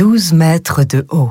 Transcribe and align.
12 0.00 0.32
mètres 0.32 0.82
de 0.82 1.04
haut. 1.10 1.30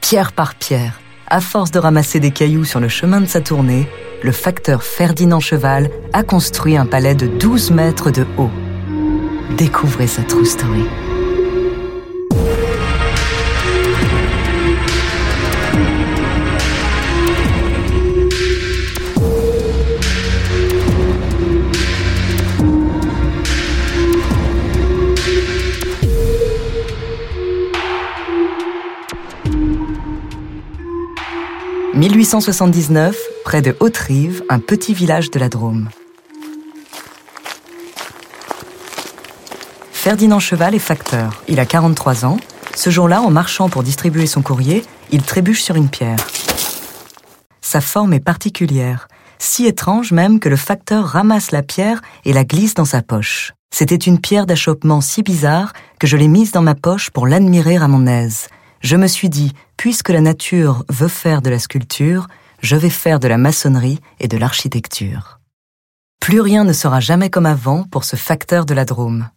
Pierre 0.00 0.30
par 0.30 0.54
pierre, 0.54 1.00
à 1.26 1.40
force 1.40 1.72
de 1.72 1.80
ramasser 1.80 2.20
des 2.20 2.30
cailloux 2.30 2.64
sur 2.64 2.78
le 2.78 2.86
chemin 2.86 3.20
de 3.20 3.26
sa 3.26 3.40
tournée, 3.40 3.88
le 4.22 4.30
facteur 4.30 4.84
Ferdinand 4.84 5.40
Cheval 5.40 5.90
a 6.12 6.22
construit 6.22 6.76
un 6.76 6.86
palais 6.86 7.16
de 7.16 7.26
12 7.26 7.72
mètres 7.72 8.12
de 8.12 8.24
haut. 8.38 8.52
Découvrez 9.56 10.06
sa 10.06 10.22
true 10.22 10.46
story. 10.46 10.84
«1879, 31.94 33.14
près 33.44 33.60
de 33.60 33.76
Haute-Rive, 33.78 34.42
un 34.48 34.60
petit 34.60 34.94
village 34.94 35.30
de 35.30 35.38
la 35.38 35.50
Drôme. 35.50 35.90
Ferdinand 39.92 40.40
Cheval 40.40 40.74
est 40.74 40.78
facteur. 40.78 41.42
Il 41.48 41.60
a 41.60 41.66
43 41.66 42.24
ans. 42.24 42.38
Ce 42.74 42.88
jour-là, 42.88 43.20
en 43.20 43.30
marchant 43.30 43.68
pour 43.68 43.82
distribuer 43.82 44.26
son 44.26 44.40
courrier, 44.40 44.84
il 45.10 45.22
trébuche 45.22 45.62
sur 45.62 45.76
une 45.76 45.90
pierre. 45.90 46.16
Sa 47.60 47.82
forme 47.82 48.14
est 48.14 48.20
particulière, 48.20 49.06
si 49.38 49.66
étrange 49.66 50.12
même 50.12 50.40
que 50.40 50.48
le 50.48 50.56
facteur 50.56 51.04
ramasse 51.04 51.50
la 51.50 51.62
pierre 51.62 52.00
et 52.24 52.32
la 52.32 52.44
glisse 52.44 52.72
dans 52.72 52.86
sa 52.86 53.02
poche. 53.02 53.52
C'était 53.70 53.96
une 53.96 54.18
pierre 54.18 54.46
d'achoppement 54.46 55.02
si 55.02 55.22
bizarre 55.22 55.74
que 55.98 56.06
je 56.06 56.16
l'ai 56.16 56.28
mise 56.28 56.52
dans 56.52 56.62
ma 56.62 56.74
poche 56.74 57.10
pour 57.10 57.26
l'admirer 57.26 57.76
à 57.76 57.86
mon 57.86 58.06
aise. 58.06 58.48
Je 58.82 58.96
me 58.96 59.06
suis 59.06 59.28
dit, 59.28 59.52
puisque 59.76 60.08
la 60.08 60.20
nature 60.20 60.84
veut 60.88 61.08
faire 61.08 61.40
de 61.40 61.50
la 61.50 61.60
sculpture, 61.60 62.26
je 62.60 62.74
vais 62.74 62.90
faire 62.90 63.20
de 63.20 63.28
la 63.28 63.38
maçonnerie 63.38 64.00
et 64.18 64.26
de 64.26 64.36
l'architecture. 64.36 65.38
Plus 66.20 66.40
rien 66.40 66.64
ne 66.64 66.72
sera 66.72 66.98
jamais 66.98 67.30
comme 67.30 67.46
avant 67.46 67.84
pour 67.84 68.02
ce 68.02 68.16
facteur 68.16 68.66
de 68.66 68.74
la 68.74 68.84
Drôme. 68.84 69.28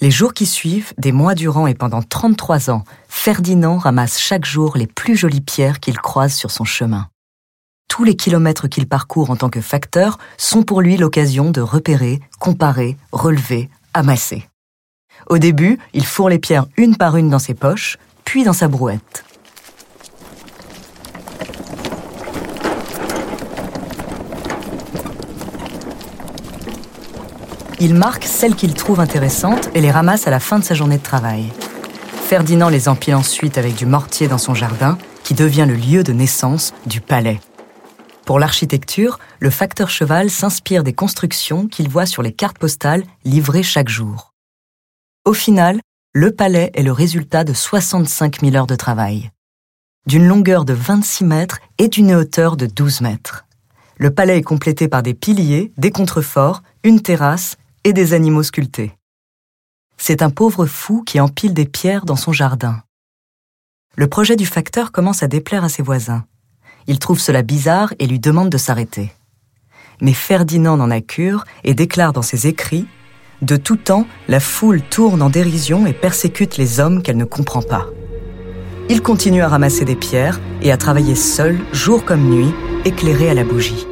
Les 0.00 0.10
jours 0.10 0.34
qui 0.34 0.46
suivent, 0.46 0.92
des 0.98 1.12
mois 1.12 1.36
durant 1.36 1.68
et 1.68 1.74
pendant 1.74 2.02
33 2.02 2.70
ans, 2.70 2.82
Ferdinand 3.08 3.78
ramasse 3.78 4.18
chaque 4.18 4.44
jour 4.44 4.76
les 4.76 4.88
plus 4.88 5.16
jolies 5.16 5.40
pierres 5.40 5.78
qu'il 5.78 5.98
croise 5.98 6.34
sur 6.34 6.50
son 6.50 6.64
chemin. 6.64 7.08
Tous 7.88 8.02
les 8.02 8.16
kilomètres 8.16 8.66
qu'il 8.66 8.88
parcourt 8.88 9.30
en 9.30 9.36
tant 9.36 9.48
que 9.48 9.60
facteur 9.60 10.18
sont 10.36 10.64
pour 10.64 10.80
lui 10.80 10.96
l'occasion 10.96 11.52
de 11.52 11.60
repérer, 11.60 12.20
comparer, 12.40 12.96
relever, 13.12 13.70
amasser. 13.94 14.48
Au 15.28 15.38
début, 15.38 15.78
il 15.92 16.04
fourre 16.04 16.30
les 16.30 16.38
pierres 16.38 16.66
une 16.76 16.96
par 16.96 17.16
une 17.16 17.30
dans 17.30 17.38
ses 17.38 17.54
poches, 17.54 17.98
puis 18.28 18.44
dans 18.44 18.52
sa 18.52 18.68
brouette. 18.68 19.24
Il 27.80 27.94
marque 27.94 28.24
celles 28.24 28.54
qu'il 28.54 28.74
trouve 28.74 29.00
intéressantes 29.00 29.70
et 29.74 29.80
les 29.80 29.90
ramasse 29.90 30.26
à 30.26 30.30
la 30.30 30.40
fin 30.40 30.58
de 30.58 30.64
sa 30.64 30.74
journée 30.74 30.98
de 30.98 31.02
travail. 31.02 31.46
Ferdinand 32.26 32.68
les 32.68 32.90
empile 32.90 33.14
ensuite 33.14 33.56
avec 33.56 33.74
du 33.74 33.86
mortier 33.86 34.28
dans 34.28 34.36
son 34.36 34.52
jardin, 34.52 34.98
qui 35.24 35.32
devient 35.32 35.64
le 35.66 35.76
lieu 35.76 36.02
de 36.02 36.12
naissance 36.12 36.74
du 36.84 37.00
palais. 37.00 37.40
Pour 38.26 38.38
l'architecture, 38.38 39.18
le 39.38 39.48
facteur 39.48 39.88
cheval 39.88 40.28
s'inspire 40.28 40.84
des 40.84 40.92
constructions 40.92 41.66
qu'il 41.66 41.88
voit 41.88 42.04
sur 42.04 42.20
les 42.20 42.32
cartes 42.32 42.58
postales 42.58 43.04
livrées 43.24 43.62
chaque 43.62 43.88
jour. 43.88 44.34
Au 45.24 45.32
final, 45.32 45.80
le 46.14 46.32
palais 46.32 46.70
est 46.74 46.82
le 46.82 46.92
résultat 46.92 47.44
de 47.44 47.52
65 47.52 48.40
000 48.40 48.56
heures 48.56 48.66
de 48.66 48.74
travail, 48.74 49.30
d'une 50.06 50.26
longueur 50.26 50.64
de 50.64 50.72
26 50.72 51.24
mètres 51.24 51.58
et 51.76 51.88
d'une 51.88 52.14
hauteur 52.14 52.56
de 52.56 52.64
12 52.64 53.02
mètres. 53.02 53.44
Le 53.98 54.10
palais 54.10 54.38
est 54.38 54.42
complété 54.42 54.88
par 54.88 55.02
des 55.02 55.12
piliers, 55.12 55.70
des 55.76 55.90
contreforts, 55.90 56.62
une 56.82 57.02
terrasse 57.02 57.56
et 57.84 57.92
des 57.92 58.14
animaux 58.14 58.42
sculptés. 58.42 58.92
C'est 59.98 60.22
un 60.22 60.30
pauvre 60.30 60.64
fou 60.64 61.02
qui 61.02 61.20
empile 61.20 61.52
des 61.52 61.66
pierres 61.66 62.06
dans 62.06 62.16
son 62.16 62.32
jardin. 62.32 62.82
Le 63.96 64.08
projet 64.08 64.36
du 64.36 64.46
facteur 64.46 64.92
commence 64.92 65.22
à 65.22 65.28
déplaire 65.28 65.64
à 65.64 65.68
ses 65.68 65.82
voisins. 65.82 66.24
Il 66.86 66.98
trouve 66.98 67.20
cela 67.20 67.42
bizarre 67.42 67.92
et 67.98 68.06
lui 68.06 68.18
demande 68.18 68.48
de 68.48 68.58
s'arrêter. 68.58 69.12
Mais 70.00 70.14
Ferdinand 70.14 70.80
en 70.80 70.90
a 70.90 71.02
cure 71.02 71.44
et 71.64 71.74
déclare 71.74 72.14
dans 72.14 72.22
ses 72.22 72.46
écrits 72.46 72.86
De 73.40 73.56
tout 73.56 73.76
temps, 73.76 74.04
la 74.26 74.40
foule 74.40 74.82
tourne 74.82 75.22
en 75.22 75.30
dérision 75.30 75.86
et 75.86 75.92
persécute 75.92 76.56
les 76.56 76.80
hommes 76.80 77.02
qu'elle 77.02 77.16
ne 77.16 77.24
comprend 77.24 77.62
pas. 77.62 77.86
Il 78.90 79.00
continue 79.00 79.42
à 79.42 79.48
ramasser 79.48 79.84
des 79.84 79.94
pierres 79.94 80.40
et 80.60 80.72
à 80.72 80.76
travailler 80.76 81.14
seul, 81.14 81.58
jour 81.72 82.04
comme 82.04 82.28
nuit, 82.28 82.52
éclairé 82.84 83.30
à 83.30 83.34
la 83.34 83.44
bougie. 83.44 83.86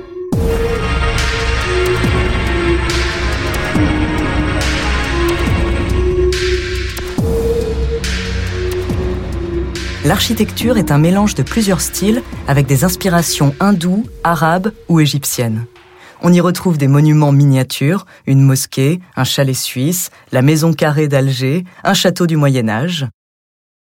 L'architecture 10.05 10.77
est 10.77 10.91
un 10.91 10.99
mélange 10.99 11.35
de 11.37 11.43
plusieurs 11.45 11.81
styles 11.81 12.23
avec 12.49 12.67
des 12.67 12.83
inspirations 12.83 13.55
hindoues, 13.61 14.07
arabes 14.25 14.73
ou 14.89 14.99
égyptiennes. 14.99 15.67
On 16.23 16.33
y 16.33 16.41
retrouve 16.41 16.79
des 16.79 16.89
monuments 16.89 17.33
miniatures, 17.33 18.07
une 18.27 18.43
mosquée, 18.43 19.01
un 19.17 19.25
chalet 19.25 19.55
suisse, 19.55 20.11
la 20.33 20.43
maison 20.43 20.73
carrée 20.73 21.09
d'Alger, 21.09 21.65
un 21.85 21.95
château 21.95 22.27
du 22.27 22.37
Moyen 22.37 22.69
Âge. 22.69 23.07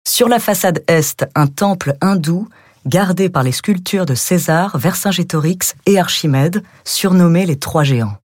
Sur 0.07 0.29
la 0.29 0.39
façade 0.39 0.83
est, 0.89 1.25
un 1.35 1.47
temple 1.47 1.95
hindou 2.01 2.49
gardé 2.87 3.29
par 3.29 3.43
les 3.43 3.53
sculptures 3.53 4.07
de 4.07 4.15
César, 4.15 4.77
Vercingétorix 4.77 5.75
et 5.87 5.99
Archimède, 5.99 6.63
surnommés 6.85 7.47
les 7.47 7.57
Trois 7.57 7.85
Géants. 7.85 8.17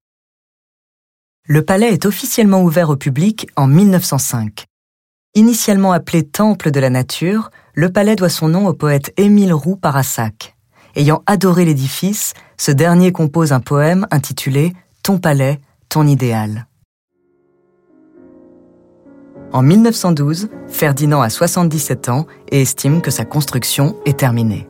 Le 1.47 1.63
palais 1.65 1.93
est 1.93 2.05
officiellement 2.05 2.63
ouvert 2.63 2.91
au 2.91 2.97
public 2.97 3.49
en 3.57 3.67
1905. 3.67 4.67
Initialement 5.35 5.93
appelé 5.93 6.25
Temple 6.25 6.71
de 6.71 6.81
la 6.81 6.91
Nature, 6.91 7.51
le 7.75 7.91
palais 7.93 8.17
doit 8.17 8.29
son 8.29 8.49
nom 8.49 8.67
au 8.67 8.75
poète 8.75 9.13
Émile 9.17 9.55
Roux 9.55 9.77
Parassac. 9.77 10.58
Ayant 10.99 11.23
adoré 11.27 11.65
l'édifice, 11.65 12.35
ce 12.57 12.73
dernier 12.73 13.13
compose 13.13 13.53
un 13.53 13.61
poème 13.61 14.09
intitulé 14.11 14.73
Ton 15.05 15.19
palais, 15.19 15.61
ton 15.89 16.05
idéal. 16.09 16.67
En 19.53 19.63
1912, 19.63 20.49
Ferdinand 20.67 21.23
a 21.23 21.31
77 21.31 22.09
ans 22.09 22.27
et 22.51 22.63
estime 22.63 23.01
que 23.01 23.13
sa 23.13 23.25
construction 23.25 23.95
est 24.07 24.19
terminée. 24.19 24.67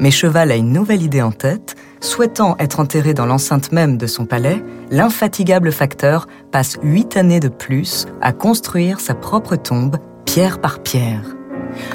Mais 0.00 0.10
Cheval 0.10 0.50
a 0.50 0.56
une 0.56 0.72
nouvelle 0.72 1.02
idée 1.02 1.20
en 1.20 1.30
tête. 1.30 1.76
Souhaitant 2.00 2.56
être 2.58 2.80
enterré 2.80 3.12
dans 3.12 3.26
l'enceinte 3.26 3.70
même 3.70 3.98
de 3.98 4.06
son 4.06 4.24
palais, 4.24 4.64
l'infatigable 4.90 5.72
facteur 5.72 6.26
passe 6.52 6.78
huit 6.82 7.18
années 7.18 7.40
de 7.40 7.48
plus 7.48 8.06
à 8.22 8.32
construire 8.32 8.98
sa 8.98 9.14
propre 9.14 9.56
tombe, 9.56 9.98
pierre 10.24 10.62
par 10.62 10.82
pierre. 10.82 11.36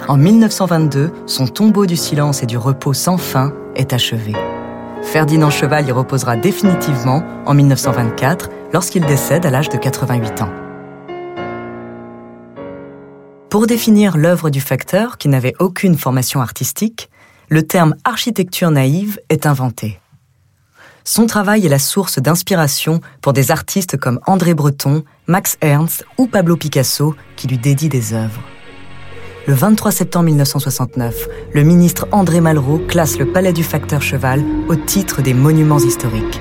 En 0.08 0.18
1922, 0.18 1.12
son 1.26 1.48
tombeau 1.48 1.86
du 1.86 1.96
silence 1.96 2.44
et 2.44 2.46
du 2.46 2.58
repos 2.58 2.94
sans 2.94 3.18
fin 3.18 3.54
est 3.76 3.94
achevé. 3.94 4.34
Ferdinand 5.02 5.50
Cheval 5.50 5.88
y 5.88 5.92
reposera 5.92 6.36
définitivement 6.36 7.24
en 7.46 7.54
1924 7.54 8.50
lorsqu'il 8.74 9.06
décède 9.06 9.46
à 9.46 9.50
l'âge 9.50 9.70
de 9.70 9.78
88 9.78 10.42
ans. 10.42 10.50
Pour 13.50 13.66
définir 13.66 14.18
l'œuvre 14.18 14.50
du 14.50 14.62
facteur, 14.62 15.18
qui 15.18 15.28
n'avait 15.28 15.56
aucune 15.60 15.98
formation 15.98 16.40
artistique, 16.42 17.10
le 17.50 17.64
terme 17.64 17.96
architecture 18.04 18.70
naïve 18.70 19.20
est 19.30 19.48
inventé. 19.48 20.00
Son 21.04 21.26
travail 21.26 21.66
est 21.66 21.70
la 21.70 21.80
source 21.80 22.20
d'inspiration 22.20 23.02
pour 23.22 23.34
des 23.34 23.50
artistes 23.50 23.98
comme 23.98 24.20
André 24.28 24.54
Breton, 24.54 25.04
Max 25.26 25.58
Ernst 25.62 26.06
ou 26.20 26.28
Pablo 26.28 26.58
Picasso 26.58 27.16
qui 27.36 27.48
lui 27.48 27.58
dédient 27.58 27.90
des 27.90 28.14
œuvres. 28.14 28.42
Le 29.50 29.56
23 29.56 29.92
septembre 29.92 30.26
1969, 30.26 31.28
le 31.56 31.64
ministre 31.64 32.08
André 32.12 32.40
Malraux 32.40 32.78
classe 32.78 33.18
le 33.18 33.26
palais 33.26 33.52
du 33.52 33.64
facteur 33.64 34.00
cheval 34.00 34.46
au 34.68 34.76
titre 34.76 35.24
des 35.24 35.34
monuments 35.34 35.80
historiques. 35.80 36.40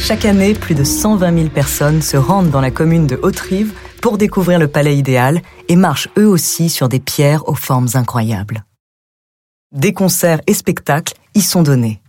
Chaque 0.00 0.24
année, 0.24 0.54
plus 0.54 0.76
de 0.76 0.84
120 0.84 1.36
000 1.36 1.48
personnes 1.48 2.02
se 2.02 2.16
rendent 2.16 2.50
dans 2.50 2.60
la 2.60 2.70
commune 2.70 3.08
de 3.08 3.18
Haute-Rive 3.20 3.72
pour 4.00 4.16
découvrir 4.16 4.60
le 4.60 4.68
palais 4.68 4.96
idéal 4.96 5.42
et 5.66 5.74
marchent 5.74 6.08
eux 6.16 6.28
aussi 6.28 6.68
sur 6.68 6.88
des 6.88 7.00
pierres 7.00 7.48
aux 7.48 7.56
formes 7.56 7.88
incroyables. 7.94 8.64
Des 9.72 9.92
concerts 9.92 10.40
et 10.46 10.54
spectacles 10.54 11.14
y 11.34 11.40
sont 11.40 11.64
donnés. 11.64 12.01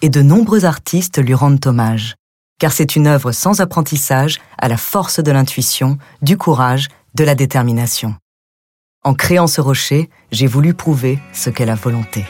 Et 0.00 0.10
de 0.10 0.22
nombreux 0.22 0.64
artistes 0.64 1.18
lui 1.18 1.34
rendent 1.34 1.64
hommage, 1.66 2.14
car 2.60 2.72
c'est 2.72 2.94
une 2.94 3.08
œuvre 3.08 3.32
sans 3.32 3.60
apprentissage 3.60 4.38
à 4.56 4.68
la 4.68 4.76
force 4.76 5.20
de 5.20 5.32
l'intuition, 5.32 5.98
du 6.22 6.36
courage, 6.36 6.86
de 7.14 7.24
la 7.24 7.34
détermination. 7.34 8.14
En 9.04 9.14
créant 9.14 9.48
ce 9.48 9.60
rocher, 9.60 10.08
j'ai 10.30 10.46
voulu 10.46 10.74
prouver 10.74 11.18
ce 11.32 11.50
qu'est 11.50 11.66
la 11.66 11.74
volonté. 11.74 12.24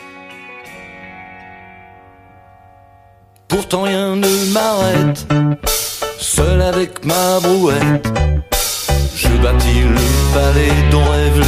Pourtant 3.49 3.83
rien 3.83 4.17
ne 4.17 4.53
m'arrête, 4.53 5.27
seul 6.19 6.63
avec 6.63 7.05
ma 7.05 7.41
brouette. 7.41 8.09
Je 9.15 9.29
bâtis 9.43 9.83
le 9.83 10.33
palais 10.33 10.91
dont 10.91 11.05
rêve 11.05 11.41